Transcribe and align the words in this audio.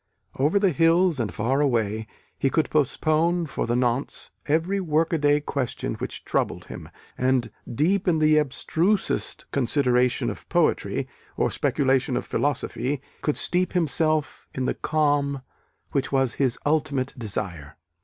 Over 0.39 0.57
the 0.57 0.71
hills 0.71 1.19
and 1.19 1.31
far 1.31 1.61
away, 1.61 2.07
he 2.39 2.49
could 2.49 2.71
postpone 2.71 3.45
for 3.45 3.67
the 3.67 3.75
nonce 3.75 4.31
every 4.47 4.79
workaday 4.79 5.41
question 5.41 5.93
which 5.93 6.25
troubled 6.25 6.65
him, 6.65 6.89
and, 7.19 7.51
deep 7.71 8.07
in 8.07 8.17
the 8.17 8.37
abstrusest 8.39 9.45
consideration 9.51 10.31
of 10.31 10.49
poetry, 10.49 11.07
or 11.37 11.51
speculation 11.51 12.17
of 12.17 12.25
philosophy, 12.25 12.99
could 13.21 13.37
steep 13.37 13.73
himself 13.73 14.47
in 14.55 14.65
the 14.65 14.73
calm 14.73 15.43
which 15.91 16.11
was 16.11 16.33
his 16.41 16.57
ultimate 16.65 17.13
desire. 17.15 17.77